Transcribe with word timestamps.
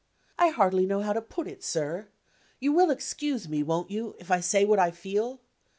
"I 0.39 0.47
hardly 0.49 0.87
know 0.87 1.01
how 1.01 1.13
to 1.13 1.21
put 1.21 1.47
it, 1.47 1.63
sir. 1.63 2.07
You 2.59 2.73
will 2.73 2.89
excuse 2.89 3.47
me 3.47 3.61
(won't 3.61 3.91
you?) 3.91 4.15
if 4.17 4.31
I 4.31 4.39
say 4.39 4.65
what 4.65 4.79
I 4.79 4.89
feel. 4.89 5.41